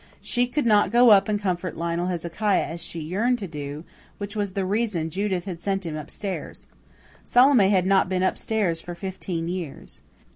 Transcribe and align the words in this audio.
She 0.23 0.47
could 0.47 0.65
not 0.65 0.89
go 0.91 1.11
up 1.11 1.29
and 1.29 1.39
comfort 1.39 1.77
Lionel 1.77 2.07
Hezekiah 2.07 2.63
as 2.65 2.81
she 2.81 2.99
yearned 2.99 3.37
to 3.37 3.47
do, 3.47 3.83
which 4.17 4.35
was 4.35 4.53
the 4.53 4.65
reason 4.65 5.11
Judith 5.11 5.45
had 5.45 5.61
sent 5.61 5.85
him 5.85 5.95
up 5.95 6.09
stairs. 6.09 6.65
Salome 7.23 7.69
had 7.69 7.85
not 7.85 8.09
been 8.09 8.23
up 8.23 8.35
stairs 8.35 8.81
for 8.81 8.95
fifteen 8.95 9.47
years. 9.47 10.01